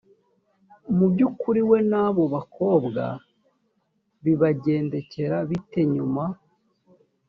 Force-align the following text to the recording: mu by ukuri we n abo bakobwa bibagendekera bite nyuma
mu 0.97 1.05
by 1.11 1.19
ukuri 1.29 1.61
we 1.69 1.77
n 1.91 1.93
abo 2.03 2.23
bakobwa 2.35 3.03
bibagendekera 4.23 5.37
bite 5.49 5.81
nyuma 5.93 6.23